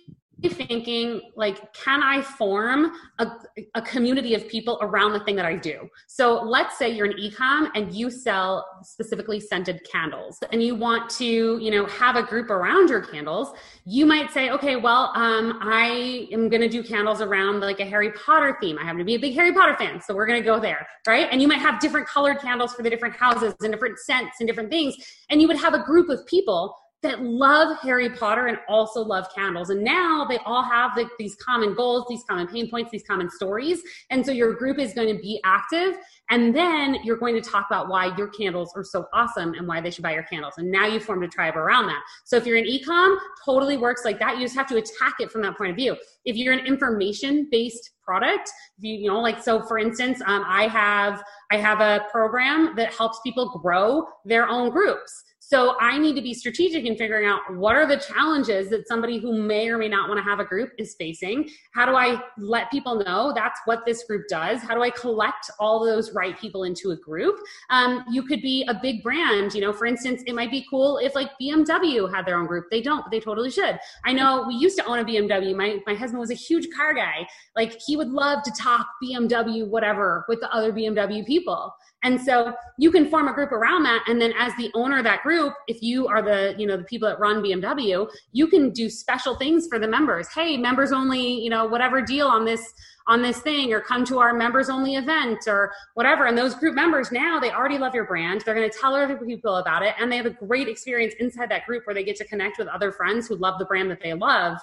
thinking 0.49 1.21
like 1.37 1.73
can 1.75 2.03
i 2.03 2.23
form 2.23 2.93
a, 3.19 3.27
a 3.75 3.83
community 3.83 4.35
of 4.35 4.49
people 4.49 4.79
around 4.81 5.13
the 5.13 5.21
thing 5.21 5.37
that 5.37 5.45
i 5.45 5.57
do? 5.57 5.89
So 6.07 6.43
let's 6.43 6.79
say 6.79 6.91
you're 6.91 7.07
an 7.07 7.19
ecom 7.19 7.71
and 7.75 7.93
you 7.93 8.11
sell 8.11 8.67
specifically 8.83 9.41
scented 9.41 9.81
candles 9.91 10.39
and 10.53 10.63
you 10.63 10.75
want 10.75 11.11
to 11.11 11.59
you 11.59 11.71
know 11.71 11.87
have 11.87 12.17
a 12.17 12.23
group 12.23 12.51
around 12.51 12.89
your 12.89 13.01
candles 13.01 13.53
you 13.85 14.07
might 14.07 14.31
say 14.31 14.51
okay 14.51 14.77
well 14.77 15.13
um, 15.15 15.59
i 15.63 16.29
am 16.33 16.49
going 16.49 16.63
to 16.63 16.69
do 16.69 16.83
candles 16.83 17.21
around 17.21 17.61
like 17.61 17.81
a 17.81 17.85
harry 17.85 18.13
potter 18.13 18.57
theme. 18.61 18.79
I 18.79 18.83
happen 18.85 18.99
to 18.99 19.05
be 19.05 19.15
a 19.15 19.19
big 19.19 19.35
harry 19.35 19.53
potter 19.53 19.77
fan 19.77 20.01
so 20.01 20.15
we're 20.15 20.27
going 20.27 20.41
to 20.41 20.47
go 20.47 20.59
there 20.59 20.87
right? 21.07 21.29
And 21.31 21.41
you 21.41 21.49
might 21.49 21.59
have 21.59 21.81
different 21.81 22.07
colored 22.07 22.39
candles 22.39 22.75
for 22.75 22.83
the 22.83 22.91
different 22.91 23.17
houses 23.17 23.55
and 23.61 23.73
different 23.73 23.99
scents 23.99 24.37
and 24.41 24.47
different 24.47 24.71
things 24.71 24.95
and 25.29 25.41
you 25.41 25.49
would 25.49 25.59
have 25.59 25.75
a 25.75 25.83
group 25.83 26.09
of 26.09 26.25
people 26.27 26.77
that 27.03 27.23
love 27.23 27.79
Harry 27.79 28.11
Potter 28.11 28.47
and 28.47 28.59
also 28.69 29.01
love 29.01 29.27
candles. 29.35 29.71
And 29.71 29.83
now 29.83 30.27
they 30.29 30.39
all 30.45 30.63
have 30.63 30.97
like 30.97 31.09
these 31.19 31.35
common 31.37 31.75
goals, 31.75 32.05
these 32.09 32.23
common 32.29 32.47
pain 32.47 32.69
points, 32.69 32.91
these 32.91 33.05
common 33.09 33.31
stories. 33.31 33.81
And 34.11 34.25
so 34.25 34.33
your 34.33 34.55
group 34.55 34.79
is 34.79 34.93
going 34.93 35.15
to 35.15 35.21
be 35.21 35.41
active. 35.45 35.97
And 36.31 36.55
then 36.55 36.97
you're 37.03 37.17
going 37.17 37.35
to 37.35 37.41
talk 37.41 37.67
about 37.71 37.89
why 37.89 38.15
your 38.17 38.29
candles 38.29 38.73
are 38.77 38.85
so 38.85 39.07
awesome 39.15 39.55
and 39.55 39.67
why 39.67 39.81
they 39.81 39.91
should 39.91 40.03
buy 40.03 40.13
your 40.13 40.23
candles. 40.25 40.55
And 40.59 40.71
now 40.71 40.87
you 40.87 41.01
formed 41.01 41.25
a 41.25 41.29
tribe 41.29 41.57
around 41.57 41.87
that. 41.87 42.03
So 42.25 42.37
if 42.37 42.47
you're 42.47 42.59
in 42.59 42.67
ecom, 42.67 43.17
totally 43.45 43.77
works 43.77 44.05
like 44.05 44.19
that. 44.19 44.37
You 44.37 44.45
just 44.45 44.57
have 44.57 44.69
to 44.69 44.77
attack 44.77 45.15
it 45.21 45.33
from 45.33 45.43
that 45.43 45.57
point 45.57 45.71
of 45.71 45.77
view. 45.77 45.97
If 46.25 46.37
you're 46.37 46.53
an 46.53 46.67
information 46.67 47.49
based 47.51 47.91
product, 48.05 48.51
you, 48.79 48.95
you 48.95 49.09
know, 49.09 49.21
like 49.21 49.43
so 49.43 49.63
for 49.63 49.79
instance, 49.79 50.21
um, 50.27 50.45
I 50.47 50.69
have 50.69 51.23
I 51.51 51.57
have 51.57 51.81
a 51.81 52.05
program 52.11 52.75
that 52.77 52.93
helps 52.93 53.21
people 53.25 53.59
grow 53.63 54.07
their 54.25 54.49
own 54.49 54.71
groups. 54.71 55.25
So 55.51 55.75
I 55.81 55.99
need 55.99 56.15
to 56.15 56.23
be 56.23 56.33
strategic 56.33 56.85
in 56.85 56.97
figuring 56.97 57.27
out 57.27 57.41
what 57.57 57.75
are 57.75 57.85
the 57.85 57.97
challenges 57.97 58.71
that 58.71 58.87
somebody 58.87 59.19
who 59.19 59.37
may 59.37 59.69
or 59.69 59.79
may 59.79 59.89
not 59.89 60.09
want 60.09 60.19
to 60.19 60.23
have 60.23 60.39
a 60.39 60.45
group 60.45 60.71
is 60.79 60.95
facing. 60.95 61.51
How 61.75 61.87
do 61.87 61.97
I 61.97 62.23
let 62.39 62.71
people 62.71 63.03
know 63.05 63.33
that's 63.35 63.59
what 63.65 63.85
this 63.85 64.05
group 64.05 64.29
does? 64.29 64.63
How 64.63 64.77
do 64.77 64.83
I 64.83 64.91
collect 64.91 65.51
all 65.59 65.85
those 65.85 66.13
right 66.13 66.39
people 66.39 66.63
into 66.63 66.93
a 66.93 66.97
group? 66.97 67.35
Um, 67.69 68.05
you 68.13 68.23
could 68.23 68.43
be 68.43 68.65
a 68.69 68.79
big 68.81 69.03
brand, 69.03 69.53
you 69.53 69.61
know, 69.61 69.73
for 69.73 69.87
instance, 69.87 70.23
it 70.25 70.37
might 70.37 70.53
be 70.53 70.65
cool 70.71 70.99
if 70.99 71.17
like 71.17 71.31
BMW 71.43 72.09
had 72.15 72.25
their 72.27 72.39
own 72.39 72.47
group. 72.47 72.67
They 72.71 72.81
don't, 72.81 73.03
but 73.03 73.11
they 73.11 73.19
totally 73.19 73.51
should. 73.51 73.77
I 74.05 74.13
know 74.13 74.45
we 74.47 74.55
used 74.55 74.79
to 74.79 74.85
own 74.85 75.01
a 75.01 75.05
BMW. 75.05 75.57
My, 75.57 75.81
my 75.85 75.95
husband 75.95 76.21
was 76.21 76.31
a 76.31 76.35
huge 76.35 76.69
car 76.77 76.95
guy. 76.95 77.27
Like 77.57 77.77
he 77.85 77.97
would 77.97 78.11
love 78.11 78.45
to 78.45 78.53
talk 78.53 78.87
BMW, 79.03 79.67
whatever, 79.67 80.25
with 80.29 80.39
the 80.39 80.53
other 80.53 80.73
BMW 80.73 81.27
people. 81.27 81.75
And 82.03 82.19
so 82.21 82.55
you 82.79 82.91
can 82.91 83.11
form 83.11 83.29
a 83.29 83.33
group 83.33 83.53
around 83.53 83.83
that. 83.83 84.05
And 84.09 84.21
then 84.21 84.33
as 84.39 84.55
the 84.57 84.71
owner 84.75 84.99
of 84.99 85.05
that 85.05 85.23
group, 85.23 85.53
if 85.69 85.83
you 85.83 86.07
are 86.09 86.23
the, 86.23 86.55
you 86.57 86.67
know, 86.67 86.77
the 86.79 86.85
people 86.85 87.09
that 87.09 87.21
run 87.21 87.43
BMW, 87.43 88.11
you 88.33 88.47
can 88.47 88.71
do 88.71 88.89
special 88.89 89.37
things 89.37 89.67
for 89.69 89.79
the 89.79 89.87
members. 89.87 90.27
Hey, 90.35 90.57
members 90.57 90.93
only, 90.93 91.41
you 91.43 91.51
know, 91.51 91.67
whatever 91.67 92.01
deal 92.01 92.27
on 92.27 92.47
this, 92.47 92.73
on 93.07 93.21
this 93.21 93.41
thing 93.41 93.73
or 93.75 93.81
come 93.81 94.05
to 94.07 94.19
our 94.19 94.33
members 94.33 94.71
only 94.71 94.95
event 94.95 95.41
or 95.47 95.73
whatever. 95.95 96.27
And 96.27 96.39
those 96.39 96.55
group 96.55 96.75
members 96.75 97.13
now, 97.13 97.39
they 97.39 97.51
already 97.51 97.77
love 97.77 97.95
your 97.95 98.07
brand. 98.07 98.43
They're 98.43 98.55
going 98.55 98.71
to 98.71 98.79
tell 98.79 98.95
other 98.95 99.17
people 99.19 99.57
about 99.57 99.83
it. 99.83 99.95
And 99.99 100.11
they 100.11 100.17
have 100.17 100.27
a 100.27 100.31
great 100.31 100.69
experience 100.69 101.15
inside 101.21 101.51
that 101.51 101.67
group 101.67 101.87
where 101.87 101.95
they 101.95 102.05
get 102.05 102.17
to 102.17 102.25
connect 102.25 102.59
with 102.59 102.69
other 102.69 102.93
friends 102.93 103.29
who 103.29 103.37
love 103.37 103.59
the 103.59 103.67
brand 103.67 103.91
that 103.91 104.01
they 104.03 104.15
love. 104.15 104.59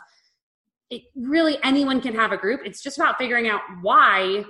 It 0.90 1.04
really 1.16 1.58
anyone 1.64 2.02
can 2.02 2.16
have 2.16 2.32
a 2.32 2.38
group. 2.38 2.62
It's 2.66 2.82
just 2.82 2.98
about 2.98 3.18
figuring 3.18 3.48
out 3.48 3.62
why 3.82 4.46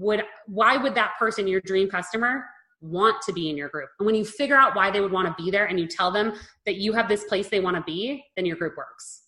would 0.00 0.24
why 0.46 0.76
would 0.76 0.94
that 0.94 1.12
person 1.18 1.46
your 1.46 1.60
dream 1.60 1.88
customer 1.88 2.44
want 2.80 3.20
to 3.22 3.32
be 3.32 3.50
in 3.50 3.56
your 3.56 3.68
group? 3.68 3.90
And 3.98 4.06
when 4.06 4.14
you 4.14 4.24
figure 4.24 4.56
out 4.56 4.74
why 4.74 4.90
they 4.90 5.00
would 5.00 5.12
want 5.12 5.28
to 5.28 5.42
be 5.42 5.50
there 5.50 5.66
and 5.66 5.78
you 5.78 5.86
tell 5.86 6.10
them 6.10 6.32
that 6.64 6.76
you 6.76 6.92
have 6.94 7.08
this 7.08 7.24
place 7.24 7.48
they 7.48 7.60
want 7.60 7.76
to 7.76 7.82
be 7.82 8.24
then 8.34 8.46
your 8.46 8.56
group 8.56 8.76
works. 8.76 9.24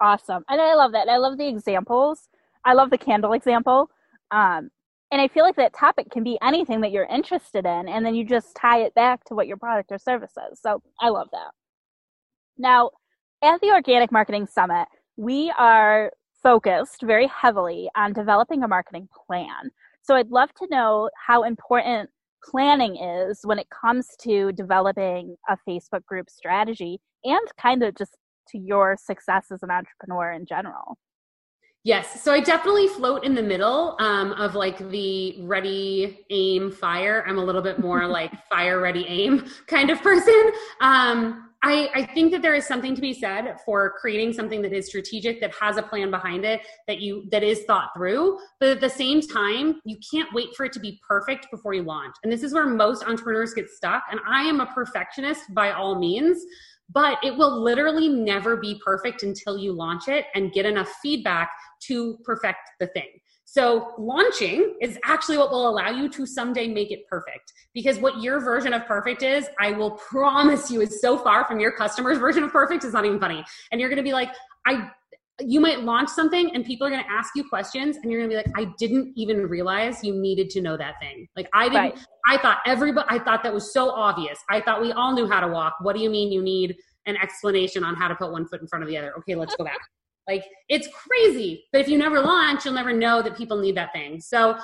Awesome. 0.00 0.44
And 0.48 0.60
i 0.60 0.74
love 0.74 0.92
that. 0.92 1.08
I 1.08 1.18
love 1.18 1.38
the 1.38 1.46
examples. 1.46 2.28
I 2.64 2.72
love 2.72 2.90
the 2.90 2.98
candle 2.98 3.32
example. 3.34 3.90
Um, 4.30 4.70
and 5.10 5.22
i 5.22 5.28
feel 5.28 5.42
like 5.42 5.56
that 5.56 5.72
topic 5.72 6.10
can 6.10 6.22
be 6.22 6.38
anything 6.42 6.82
that 6.82 6.92
you're 6.92 7.06
interested 7.06 7.64
in 7.64 7.88
and 7.88 8.04
then 8.04 8.14
you 8.14 8.24
just 8.24 8.54
tie 8.54 8.82
it 8.82 8.94
back 8.94 9.24
to 9.24 9.34
what 9.34 9.46
your 9.46 9.56
product 9.56 9.92
or 9.92 9.98
service 9.98 10.34
is. 10.50 10.60
So 10.60 10.82
i 11.00 11.08
love 11.08 11.28
that. 11.32 11.50
Now 12.56 12.90
at 13.42 13.60
the 13.60 13.70
organic 13.70 14.10
marketing 14.10 14.46
summit 14.46 14.88
we 15.16 15.52
are 15.58 16.12
focused 16.42 17.02
very 17.02 17.26
heavily 17.26 17.90
on 17.96 18.12
developing 18.12 18.62
a 18.62 18.68
marketing 18.68 19.08
plan 19.26 19.70
so 20.08 20.16
I'd 20.16 20.30
love 20.30 20.48
to 20.54 20.66
know 20.70 21.10
how 21.26 21.42
important 21.42 22.08
planning 22.42 22.96
is 22.96 23.40
when 23.42 23.58
it 23.58 23.66
comes 23.68 24.08
to 24.22 24.52
developing 24.52 25.36
a 25.50 25.56
Facebook 25.68 26.02
group 26.06 26.30
strategy 26.30 26.98
and 27.24 27.46
kind 27.60 27.82
of 27.82 27.94
just 27.94 28.16
to 28.48 28.58
your 28.58 28.96
success 28.98 29.48
as 29.52 29.62
an 29.62 29.70
entrepreneur 29.70 30.32
in 30.32 30.46
general. 30.46 30.96
Yes, 31.84 32.22
so 32.22 32.32
I 32.32 32.40
definitely 32.40 32.88
float 32.88 33.22
in 33.22 33.34
the 33.34 33.42
middle 33.42 33.96
um, 34.00 34.32
of 34.32 34.54
like 34.54 34.78
the 34.90 35.42
ready, 35.42 36.24
aim, 36.30 36.72
fire. 36.72 37.22
I'm 37.26 37.36
a 37.36 37.44
little 37.44 37.62
bit 37.62 37.78
more 37.78 38.06
like 38.18 38.32
fire, 38.48 38.80
ready, 38.80 39.04
aim 39.06 39.46
kind 39.66 39.90
of 39.90 40.00
person. 40.00 40.52
Um, 40.80 41.47
I, 41.62 41.90
I 41.92 42.06
think 42.14 42.30
that 42.32 42.42
there 42.42 42.54
is 42.54 42.66
something 42.66 42.94
to 42.94 43.00
be 43.00 43.12
said 43.12 43.56
for 43.64 43.94
creating 44.00 44.32
something 44.32 44.62
that 44.62 44.72
is 44.72 44.86
strategic, 44.86 45.40
that 45.40 45.52
has 45.60 45.76
a 45.76 45.82
plan 45.82 46.10
behind 46.10 46.44
it, 46.44 46.60
that 46.86 47.00
you 47.00 47.28
that 47.30 47.42
is 47.42 47.64
thought 47.64 47.90
through. 47.96 48.38
But 48.60 48.68
at 48.68 48.80
the 48.80 48.90
same 48.90 49.20
time, 49.20 49.80
you 49.84 49.96
can't 50.08 50.32
wait 50.32 50.54
for 50.56 50.66
it 50.66 50.72
to 50.74 50.80
be 50.80 51.00
perfect 51.06 51.48
before 51.50 51.74
you 51.74 51.82
launch. 51.82 52.14
And 52.22 52.32
this 52.32 52.44
is 52.44 52.54
where 52.54 52.66
most 52.66 53.02
entrepreneurs 53.02 53.54
get 53.54 53.68
stuck. 53.68 54.04
And 54.10 54.20
I 54.26 54.42
am 54.42 54.60
a 54.60 54.66
perfectionist 54.66 55.42
by 55.52 55.72
all 55.72 55.98
means, 55.98 56.44
but 56.90 57.18
it 57.22 57.36
will 57.36 57.62
literally 57.62 58.08
never 58.08 58.56
be 58.56 58.80
perfect 58.84 59.22
until 59.22 59.58
you 59.58 59.72
launch 59.72 60.08
it 60.08 60.26
and 60.34 60.52
get 60.52 60.66
enough 60.66 60.88
feedback 61.02 61.50
to 61.80 62.18
perfect 62.24 62.58
the 62.80 62.86
thing. 62.88 63.08
So 63.50 63.94
launching 63.96 64.74
is 64.82 64.98
actually 65.04 65.38
what 65.38 65.50
will 65.50 65.70
allow 65.70 65.88
you 65.88 66.10
to 66.10 66.26
someday 66.26 66.68
make 66.68 66.90
it 66.90 67.06
perfect. 67.08 67.54
Because 67.72 67.98
what 67.98 68.22
your 68.22 68.40
version 68.40 68.74
of 68.74 68.84
perfect 68.86 69.22
is, 69.22 69.48
I 69.58 69.72
will 69.72 69.92
promise 69.92 70.70
you 70.70 70.82
is 70.82 71.00
so 71.00 71.16
far 71.16 71.46
from 71.46 71.58
your 71.58 71.72
customer's 71.72 72.18
version 72.26 72.42
of 72.42 72.52
perfect, 72.52 72.84
it's 72.84 72.92
not 72.92 73.06
even 73.06 73.18
funny. 73.18 73.42
And 73.72 73.80
you're 73.80 73.88
gonna 73.88 74.02
be 74.02 74.12
like, 74.12 74.30
I 74.66 74.90
you 75.40 75.60
might 75.60 75.84
launch 75.84 76.08
something 76.08 76.54
and 76.54 76.64
people 76.64 76.86
are 76.86 76.90
going 76.90 77.02
to 77.02 77.10
ask 77.10 77.36
you 77.36 77.48
questions 77.48 77.96
and 77.96 78.10
you're 78.10 78.20
going 78.20 78.30
to 78.30 78.36
be 78.36 78.36
like 78.36 78.68
i 78.68 78.72
didn't 78.78 79.12
even 79.16 79.46
realize 79.46 80.02
you 80.02 80.14
needed 80.14 80.50
to 80.50 80.60
know 80.60 80.76
that 80.76 80.94
thing 81.00 81.28
like 81.36 81.48
i 81.52 81.68
didn't 81.68 81.94
right. 81.94 81.98
i 82.26 82.36
thought 82.36 82.58
everybody 82.66 83.06
i 83.08 83.18
thought 83.18 83.42
that 83.42 83.54
was 83.54 83.72
so 83.72 83.90
obvious 83.90 84.38
i 84.50 84.60
thought 84.60 84.80
we 84.82 84.90
all 84.92 85.12
knew 85.14 85.28
how 85.28 85.38
to 85.38 85.48
walk 85.48 85.74
what 85.80 85.94
do 85.94 86.02
you 86.02 86.10
mean 86.10 86.32
you 86.32 86.42
need 86.42 86.76
an 87.06 87.16
explanation 87.16 87.84
on 87.84 87.94
how 87.94 88.08
to 88.08 88.16
put 88.16 88.32
one 88.32 88.46
foot 88.48 88.60
in 88.60 88.66
front 88.66 88.82
of 88.82 88.88
the 88.88 88.96
other 88.96 89.14
okay 89.16 89.34
let's 89.36 89.54
go 89.54 89.64
back 89.64 89.78
like 90.28 90.44
it's 90.68 90.86
crazy. 90.88 91.64
But 91.72 91.80
if 91.80 91.88
you 91.88 91.98
never 91.98 92.20
launch, 92.20 92.64
you'll 92.64 92.74
never 92.74 92.92
know 92.92 93.22
that 93.22 93.36
people 93.36 93.56
need 93.56 93.76
that 93.76 93.92
thing. 93.92 94.20
So 94.20 94.56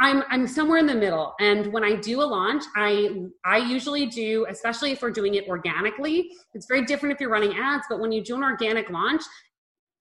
I'm 0.00 0.24
I'm 0.30 0.48
somewhere 0.48 0.78
in 0.78 0.86
the 0.86 0.94
middle. 0.94 1.34
And 1.40 1.72
when 1.72 1.84
I 1.84 1.94
do 1.96 2.22
a 2.22 2.24
launch, 2.24 2.64
I 2.74 3.26
I 3.44 3.58
usually 3.58 4.06
do, 4.06 4.46
especially 4.48 4.92
if 4.92 5.02
we're 5.02 5.10
doing 5.10 5.34
it 5.34 5.46
organically. 5.46 6.30
It's 6.54 6.66
very 6.66 6.86
different 6.86 7.14
if 7.14 7.20
you're 7.20 7.30
running 7.30 7.54
ads, 7.56 7.84
but 7.88 8.00
when 8.00 8.10
you 8.10 8.24
do 8.24 8.34
an 8.34 8.42
organic 8.42 8.88
launch, 8.88 9.22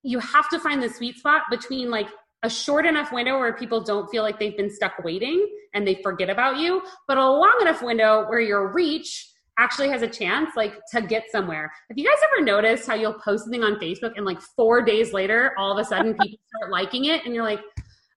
you 0.04 0.20
have 0.20 0.50
to 0.50 0.60
find 0.60 0.82
the 0.82 0.90
sweet 0.90 1.18
spot 1.18 1.44
between 1.50 1.90
like 1.90 2.08
a 2.44 2.50
short 2.50 2.86
enough 2.86 3.12
window 3.12 3.38
where 3.38 3.54
people 3.54 3.82
don't 3.82 4.10
feel 4.10 4.24
like 4.24 4.40
they've 4.40 4.56
been 4.56 4.70
stuck 4.70 4.94
waiting 5.04 5.46
and 5.74 5.86
they 5.86 5.96
forget 6.02 6.30
about 6.30 6.58
you, 6.58 6.82
but 7.08 7.18
a 7.18 7.30
long 7.30 7.58
enough 7.62 7.82
window 7.82 8.26
where 8.30 8.40
your 8.40 8.72
reach 8.72 9.28
actually 9.58 9.90
has 9.90 10.02
a 10.02 10.08
chance 10.08 10.52
like 10.56 10.74
to 10.90 11.02
get 11.02 11.26
somewhere. 11.32 11.70
Have 11.90 11.98
you 11.98 12.06
guys 12.06 12.18
ever 12.34 12.46
noticed 12.46 12.88
how 12.88 12.96
you'll 12.96 13.20
post 13.20 13.44
something 13.44 13.64
on 13.64 13.76
Facebook 13.76 14.14
and 14.16 14.26
like 14.26 14.40
four 14.42 14.82
days 14.82 15.12
later, 15.12 15.52
all 15.58 15.72
of 15.72 15.78
a 15.78 15.84
sudden 15.84 16.14
people 16.14 16.40
start 16.56 16.72
liking 16.72 17.06
it 17.06 17.26
and 17.26 17.36
you're 17.36 17.44
like, 17.44 17.60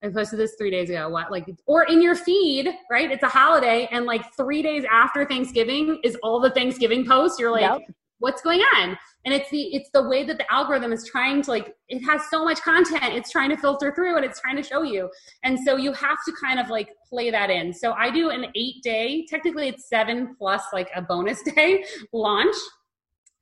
I 0.05 0.09
posted 0.09 0.39
this 0.39 0.55
three 0.59 0.71
days 0.71 0.91
ago. 0.91 1.09
What 1.09 1.31
like 1.31 1.47
or 1.67 1.85
in 1.85 2.03
your 2.03 2.17
feed, 2.17 2.69
right? 2.91 3.11
It's 3.11 3.23
a 3.23 3.29
holiday, 3.29 3.89
and 3.93 4.05
like 4.05 4.35
three 4.37 4.61
days 4.61 4.85
after 4.91 5.25
Thanksgiving 5.25 6.01
is 6.03 6.17
all 6.25 6.41
the 6.41 6.51
Thanksgiving 6.51 7.07
posts. 7.07 7.39
You're 7.39 7.53
like, 7.53 7.63
yep. 7.63 7.83
What's 8.23 8.41
going 8.41 8.61
on? 8.77 8.97
And 9.25 9.35
it's 9.35 9.51
the 9.51 9.75
it's 9.75 9.91
the 9.93 10.09
way 10.09 10.25
that 10.25 10.39
the 10.39 10.51
algorithm 10.53 10.93
is 10.93 11.07
trying 11.07 11.43
to 11.43 11.51
like 11.51 11.75
it 11.89 12.01
has 12.03 12.23
so 12.31 12.45
much 12.45 12.61
content, 12.63 13.15
it's 13.15 13.31
trying 13.31 13.51
to 13.51 13.57
filter 13.57 13.93
through 13.95 14.17
and 14.17 14.25
it's 14.25 14.41
trying 14.41 14.57
to 14.57 14.63
show 14.63 14.83
you. 14.83 15.11
And 15.45 15.59
so 15.59 15.77
you 15.77 15.93
have 15.93 16.19
to 16.27 16.33
kind 16.43 16.59
of 16.59 16.71
like 16.71 16.91
play 17.09 17.31
that 17.31 17.51
in. 17.51 17.73
So 17.73 17.93
I 17.93 18.11
do 18.11 18.31
an 18.31 18.47
eight 18.55 18.83
day, 18.83 19.27
technically 19.29 19.69
it's 19.69 19.89
seven 19.89 20.35
plus 20.39 20.63
like 20.73 20.89
a 20.95 21.03
bonus 21.03 21.43
day 21.55 21.85
launch. 22.13 22.57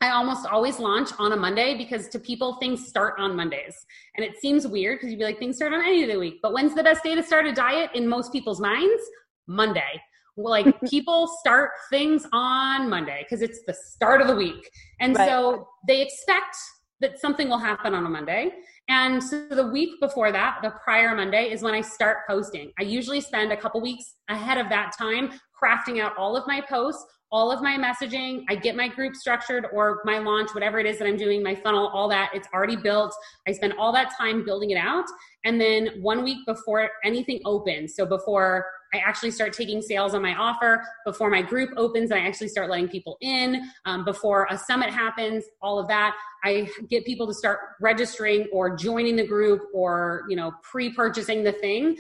I 0.03 0.13
almost 0.13 0.47
always 0.47 0.79
launch 0.79 1.11
on 1.19 1.33
a 1.33 1.37
Monday 1.37 1.77
because 1.77 2.09
to 2.09 2.19
people, 2.19 2.55
things 2.55 2.89
start 2.89 3.17
on 3.19 3.37
Mondays. 3.37 3.85
And 4.17 4.25
it 4.25 4.41
seems 4.41 4.67
weird 4.67 4.97
because 4.97 5.11
you'd 5.11 5.19
be 5.19 5.25
like, 5.25 5.39
things 5.39 5.57
start 5.57 5.75
on 5.75 5.83
any 5.83 6.05
of 6.05 6.09
the 6.09 6.19
week. 6.19 6.39
But 6.43 6.55
when's 6.55 6.75
the 6.75 6.83
best 6.83 7.05
day 7.05 7.15
to 7.15 7.23
start 7.23 7.45
a 7.45 7.53
diet 7.53 7.91
in 7.95 8.09
most 8.09 8.33
people's 8.33 8.61
minds? 8.61 9.03
Monday. 9.47 10.01
Like 10.37 10.81
people 10.89 11.29
start 11.41 11.71
things 11.91 12.27
on 12.33 12.89
Monday 12.89 13.25
because 13.25 13.43
it's 13.43 13.61
the 13.67 13.75
start 13.75 14.21
of 14.21 14.27
the 14.27 14.37
week. 14.37 14.71
And 15.01 15.17
right. 15.17 15.29
so 15.29 15.67
they 15.87 16.03
expect 16.03 16.57
that 17.01 17.19
something 17.19 17.49
will 17.49 17.59
happen 17.59 17.95
on 17.95 18.05
a 18.05 18.09
Monday. 18.09 18.51
And 18.89 19.23
so 19.23 19.47
the 19.49 19.67
week 19.67 20.01
before 20.01 20.33
that, 20.33 20.59
the 20.63 20.71
prior 20.83 21.15
Monday, 21.15 21.51
is 21.51 21.63
when 21.63 21.75
I 21.75 21.81
start 21.81 22.19
posting. 22.29 22.73
I 22.79 22.83
usually 22.83 23.21
spend 23.21 23.53
a 23.53 23.57
couple 23.57 23.81
weeks 23.81 24.05
ahead 24.29 24.59
of 24.59 24.69
that 24.69 24.93
time 24.99 25.31
crafting 25.63 26.01
out 26.01 26.17
all 26.17 26.37
of 26.37 26.47
my 26.47 26.61
posts, 26.61 27.05
all 27.33 27.53
of 27.53 27.63
my 27.63 27.77
messaging. 27.77 28.45
I 28.49 28.57
get 28.57 28.75
my 28.75 28.89
group 28.89 29.15
structured 29.15 29.67
or 29.73 30.01
my 30.05 30.19
launch, 30.19 30.53
whatever 30.53 30.79
it 30.79 30.87
is 30.87 30.99
that 30.99 31.07
I'm 31.07 31.17
doing, 31.17 31.43
my 31.43 31.55
funnel, 31.55 31.89
all 31.89 32.09
that. 32.09 32.31
It's 32.35 32.49
already 32.53 32.77
built. 32.77 33.15
I 33.47 33.53
spend 33.53 33.75
all 33.79 33.93
that 33.93 34.13
time 34.17 34.45
building 34.45 34.71
it 34.71 34.77
out. 34.77 35.05
And 35.45 35.61
then 35.61 35.91
one 36.01 36.25
week 36.25 36.45
before 36.47 36.91
anything 37.05 37.41
opens, 37.45 37.95
so 37.95 38.05
before 38.05 38.67
I 38.93 38.99
actually 38.99 39.31
start 39.31 39.53
taking 39.53 39.81
sales 39.81 40.15
on 40.15 40.23
my 40.23 40.35
offer, 40.35 40.85
before 41.07 41.31
my 41.31 41.43
group 41.43 41.71
opens, 41.77 42.11
and 42.11 42.21
I 42.21 42.27
actually 42.27 42.49
start 42.49 42.69
letting 42.69 42.89
people 42.89 43.17
in, 43.21 43.71
um, 43.87 44.05
before 44.05 44.49
a 44.51 44.59
summit 44.59 44.91
happens, 44.91 45.45
all 45.63 45.79
of 45.79 45.87
that, 45.89 46.17
I 46.43 46.69
get 46.89 47.05
people 47.05 47.27
to 47.29 47.35
start 47.35 47.61
registering 47.81 48.49
or 48.53 48.75
joining 48.75 49.15
the 49.15 49.27
group 49.27 49.63
or, 49.73 50.25
you 50.29 50.35
know, 50.35 50.53
pre-purchasing 50.63 51.45
the 51.45 51.53
thing 51.53 51.97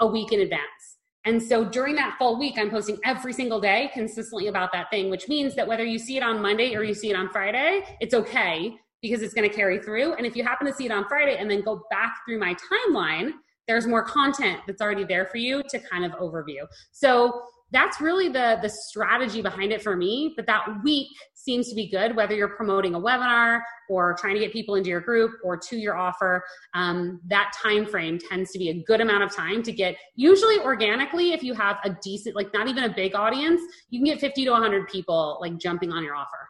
a 0.00 0.06
week 0.06 0.32
in 0.32 0.40
advance. 0.40 0.98
And 1.24 1.40
so 1.42 1.64
during 1.64 1.94
that 1.96 2.16
full 2.18 2.38
week, 2.38 2.58
I'm 2.58 2.70
posting 2.70 2.98
every 3.04 3.32
single 3.32 3.60
day 3.60 3.90
consistently 3.94 4.48
about 4.48 4.72
that 4.72 4.90
thing, 4.90 5.08
which 5.08 5.28
means 5.28 5.54
that 5.54 5.66
whether 5.66 5.84
you 5.84 5.98
see 5.98 6.16
it 6.16 6.22
on 6.22 6.42
Monday 6.42 6.74
or 6.74 6.82
you 6.82 6.94
see 6.94 7.10
it 7.10 7.16
on 7.16 7.28
Friday, 7.28 7.84
it's 8.00 8.14
okay 8.14 8.76
because 9.00 9.22
it's 9.22 9.34
going 9.34 9.48
to 9.48 9.54
carry 9.54 9.78
through. 9.78 10.14
And 10.14 10.26
if 10.26 10.36
you 10.36 10.44
happen 10.44 10.66
to 10.66 10.72
see 10.72 10.86
it 10.86 10.92
on 10.92 11.06
Friday 11.08 11.36
and 11.36 11.50
then 11.50 11.62
go 11.62 11.84
back 11.90 12.18
through 12.26 12.38
my 12.38 12.54
timeline, 12.54 13.32
there's 13.68 13.86
more 13.86 14.02
content 14.02 14.60
that's 14.66 14.82
already 14.82 15.04
there 15.04 15.26
for 15.26 15.36
you 15.36 15.62
to 15.68 15.78
kind 15.78 16.04
of 16.04 16.12
overview. 16.12 16.66
So 16.90 17.42
that's 17.72 18.00
really 18.00 18.28
the 18.28 18.58
the 18.62 18.68
strategy 18.68 19.42
behind 19.42 19.72
it 19.72 19.82
for 19.82 19.96
me 19.96 20.32
but 20.36 20.46
that 20.46 20.66
week 20.84 21.08
seems 21.34 21.68
to 21.68 21.74
be 21.74 21.88
good 21.88 22.14
whether 22.14 22.34
you're 22.34 22.56
promoting 22.56 22.94
a 22.94 23.00
webinar 23.00 23.60
or 23.88 24.14
trying 24.18 24.34
to 24.34 24.40
get 24.40 24.52
people 24.52 24.74
into 24.76 24.90
your 24.90 25.00
group 25.00 25.32
or 25.42 25.56
to 25.56 25.76
your 25.76 25.96
offer 25.96 26.42
um, 26.74 27.20
that 27.26 27.52
time 27.60 27.84
frame 27.84 28.18
tends 28.18 28.50
to 28.52 28.58
be 28.58 28.68
a 28.68 28.82
good 28.84 29.00
amount 29.00 29.22
of 29.22 29.34
time 29.34 29.62
to 29.62 29.72
get 29.72 29.96
usually 30.14 30.58
organically 30.60 31.32
if 31.32 31.42
you 31.42 31.54
have 31.54 31.78
a 31.84 31.96
decent 32.02 32.36
like 32.36 32.52
not 32.52 32.68
even 32.68 32.84
a 32.84 32.94
big 32.94 33.14
audience 33.14 33.60
you 33.90 33.98
can 33.98 34.06
get 34.06 34.20
50 34.20 34.44
to 34.44 34.50
100 34.50 34.88
people 34.88 35.38
like 35.40 35.58
jumping 35.58 35.92
on 35.92 36.04
your 36.04 36.14
offer. 36.14 36.48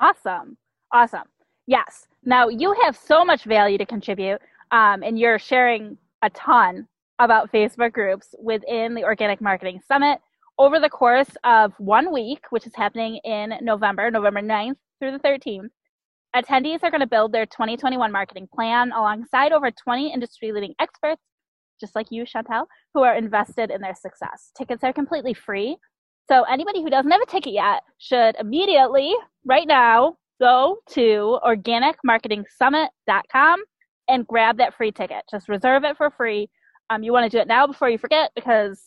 Awesome. 0.00 0.56
Awesome. 0.92 1.28
Yes. 1.66 2.06
Now 2.24 2.48
you 2.48 2.74
have 2.82 2.96
so 2.96 3.24
much 3.24 3.44
value 3.44 3.78
to 3.78 3.86
contribute 3.86 4.40
um, 4.70 5.02
and 5.02 5.18
you're 5.18 5.38
sharing 5.38 5.96
a 6.22 6.30
ton 6.30 6.86
about 7.18 7.52
facebook 7.52 7.92
groups 7.92 8.34
within 8.38 8.94
the 8.94 9.04
organic 9.04 9.40
marketing 9.40 9.80
summit 9.86 10.18
over 10.58 10.78
the 10.78 10.88
course 10.88 11.30
of 11.44 11.72
one 11.78 12.12
week, 12.12 12.44
which 12.50 12.66
is 12.66 12.74
happening 12.74 13.16
in 13.24 13.54
November, 13.62 14.10
November 14.10 14.40
9th 14.40 14.76
through 15.00 15.12
the 15.12 15.18
13th, 15.18 15.68
attendees 16.34 16.82
are 16.82 16.90
going 16.90 17.00
to 17.00 17.06
build 17.06 17.32
their 17.32 17.46
2021 17.46 18.12
marketing 18.12 18.48
plan 18.52 18.92
alongside 18.92 19.52
over 19.52 19.70
20 19.70 20.12
industry 20.12 20.52
leading 20.52 20.74
experts, 20.80 21.22
just 21.80 21.94
like 21.94 22.06
you, 22.10 22.24
Chantel, 22.24 22.66
who 22.94 23.02
are 23.02 23.16
invested 23.16 23.70
in 23.70 23.80
their 23.80 23.94
success. 23.94 24.50
Tickets 24.56 24.84
are 24.84 24.92
completely 24.92 25.34
free. 25.34 25.76
So 26.30 26.44
anybody 26.44 26.82
who 26.82 26.90
doesn't 26.90 27.10
have 27.10 27.20
a 27.20 27.26
ticket 27.26 27.54
yet 27.54 27.82
should 27.98 28.36
immediately, 28.38 29.12
right 29.44 29.66
now, 29.66 30.16
go 30.40 30.78
to 30.90 31.40
organicmarketingsummit.com 31.44 33.62
and 34.08 34.26
grab 34.26 34.58
that 34.58 34.74
free 34.74 34.92
ticket. 34.92 35.24
Just 35.30 35.48
reserve 35.48 35.84
it 35.84 35.96
for 35.96 36.10
free. 36.10 36.50
Um, 36.90 37.02
you 37.02 37.12
want 37.12 37.30
to 37.30 37.36
do 37.36 37.40
it 37.40 37.48
now 37.48 37.66
before 37.66 37.88
you 37.88 37.98
forget 37.98 38.30
because 38.34 38.80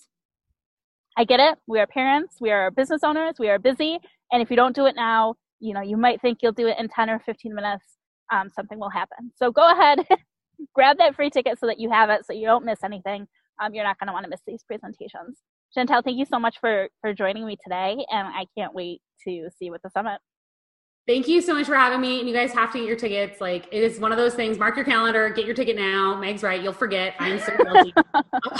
I 1.17 1.23
get 1.23 1.39
it. 1.39 1.57
We 1.67 1.79
are 1.79 1.87
parents, 1.87 2.37
we 2.41 2.51
are 2.51 2.71
business 2.71 3.01
owners, 3.03 3.35
we 3.39 3.49
are 3.49 3.57
busy. 3.57 3.99
And 4.31 4.41
if 4.41 4.49
you 4.49 4.57
don't 4.57 4.75
do 4.75 4.85
it 4.85 4.95
now, 4.95 5.35
you 5.59 5.73
know, 5.73 5.81
you 5.81 5.95
might 5.95 6.21
think 6.21 6.39
you'll 6.41 6.51
do 6.51 6.67
it 6.67 6.77
in 6.77 6.89
10 6.89 7.09
or 7.09 7.19
15 7.19 7.55
minutes. 7.55 7.85
Um, 8.31 8.49
something 8.49 8.79
will 8.79 8.89
happen. 8.89 9.31
So 9.37 9.51
go 9.51 9.71
ahead, 9.71 10.05
grab 10.75 10.97
that 10.97 11.15
free 11.15 11.29
ticket 11.29 11.59
so 11.59 11.67
that 11.67 11.79
you 11.79 11.89
have 11.89 12.09
it 12.09 12.25
so 12.25 12.33
you 12.33 12.45
don't 12.45 12.65
miss 12.65 12.83
anything. 12.83 13.27
Um, 13.61 13.73
you're 13.73 13.85
not 13.85 13.97
going 13.99 14.07
to 14.07 14.13
want 14.13 14.25
to 14.25 14.29
miss 14.29 14.41
these 14.45 14.63
presentations. 14.63 15.39
Chantel, 15.77 16.03
thank 16.03 16.17
you 16.17 16.25
so 16.25 16.39
much 16.39 16.57
for, 16.59 16.89
for 17.01 17.13
joining 17.13 17.45
me 17.45 17.57
today. 17.63 18.05
And 18.09 18.27
I 18.27 18.45
can't 18.57 18.73
wait 18.73 19.01
to 19.25 19.49
see 19.57 19.65
you 19.65 19.73
at 19.73 19.81
the 19.83 19.89
summit. 19.89 20.19
Thank 21.07 21.27
you 21.27 21.39
so 21.39 21.53
much 21.53 21.67
for 21.67 21.75
having 21.75 22.01
me. 22.01 22.19
And 22.19 22.27
you 22.27 22.33
guys 22.33 22.51
have 22.53 22.71
to 22.71 22.79
get 22.79 22.87
your 22.87 22.95
tickets. 22.95 23.39
Like 23.39 23.67
it 23.71 23.83
is 23.83 23.99
one 23.99 24.11
of 24.11 24.17
those 24.17 24.33
things. 24.33 24.57
Mark 24.57 24.75
your 24.75 24.85
calendar, 24.85 25.29
get 25.29 25.45
your 25.45 25.53
ticket 25.53 25.75
now. 25.75 26.15
Meg's 26.19 26.41
right. 26.41 26.61
You'll 26.61 26.73
forget. 26.73 27.13
I'm 27.19 27.39
so 27.39 27.55
guilty 27.55 27.93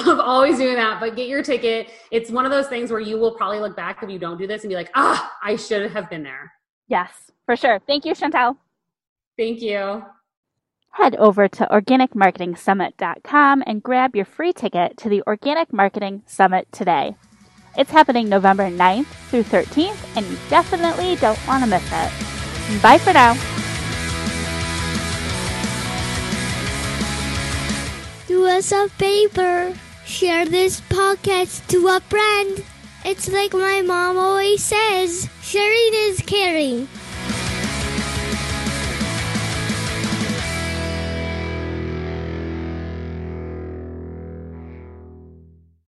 of 0.07 0.19
always 0.19 0.57
doing 0.57 0.75
that. 0.75 0.99
But 0.99 1.15
get 1.15 1.27
your 1.27 1.41
ticket. 1.41 1.89
It's 2.11 2.29
one 2.29 2.45
of 2.45 2.51
those 2.51 2.67
things 2.67 2.91
where 2.91 2.99
you 2.99 3.17
will 3.17 3.31
probably 3.31 3.59
look 3.59 3.75
back 3.75 4.03
if 4.03 4.09
you 4.09 4.19
don't 4.19 4.37
do 4.37 4.45
this 4.45 4.61
and 4.63 4.69
be 4.69 4.75
like, 4.75 4.91
ah, 4.93 5.33
I 5.41 5.55
should 5.55 5.91
have 5.91 6.07
been 6.09 6.21
there. 6.21 6.53
Yes, 6.87 7.31
for 7.47 7.55
sure. 7.55 7.79
Thank 7.87 8.05
you, 8.05 8.13
Chantel. 8.13 8.57
Thank 9.37 9.61
you. 9.61 10.03
Head 10.91 11.15
over 11.15 11.47
to 11.47 11.65
organicmarketingsummit.com 11.65 13.63
and 13.65 13.83
grab 13.83 14.15
your 14.15 14.23
free 14.23 14.53
ticket 14.53 14.97
to 14.97 15.09
the 15.09 15.23
Organic 15.27 15.73
Marketing 15.73 16.21
Summit 16.25 16.71
today. 16.71 17.15
It's 17.77 17.91
happening 17.91 18.29
November 18.29 18.69
9th 18.69 19.07
through 19.29 19.43
13th, 19.43 20.15
and 20.15 20.25
you 20.25 20.37
definitely 20.49 21.17
don't 21.17 21.45
want 21.47 21.63
to 21.63 21.69
miss 21.69 21.83
it. 21.91 22.34
Bye 22.81 22.97
for 22.97 23.13
now. 23.13 23.33
Do 28.27 28.47
us 28.47 28.71
a 28.71 28.89
favor. 28.89 29.73
Share 30.05 30.45
this 30.45 30.81
podcast 30.81 31.67
to 31.67 31.87
a 31.87 31.99
friend. 31.99 32.63
It's 33.05 33.31
like 33.31 33.53
my 33.53 33.81
mom 33.81 34.17
always 34.17 34.63
says 34.63 35.29
sharing 35.43 35.93
is 36.09 36.21
caring. 36.25 36.87